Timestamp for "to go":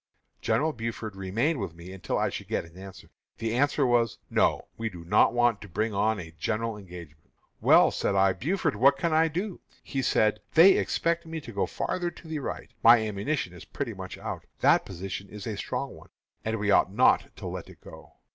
11.41-11.67